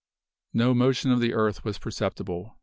[0.51, 2.55] No motion of the earth was perceptible.